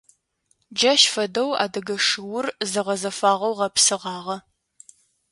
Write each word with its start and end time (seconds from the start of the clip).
Джащ 0.77 1.01
фэдэу 1.13 1.49
адыгэ 1.63 1.97
шыур 2.07 2.45
зэгъэзэфагъэу 2.71 3.57
гъэпсыгъагъэ. 3.59 4.37